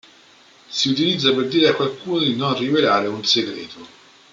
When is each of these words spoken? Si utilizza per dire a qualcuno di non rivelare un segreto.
Si 0.67 0.89
utilizza 0.89 1.31
per 1.31 1.47
dire 1.47 1.67
a 1.67 1.75
qualcuno 1.75 2.17
di 2.21 2.35
non 2.35 2.57
rivelare 2.57 3.05
un 3.07 3.23
segreto. 3.23 3.85